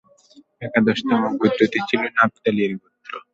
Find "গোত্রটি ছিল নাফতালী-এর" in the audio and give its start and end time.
1.41-2.73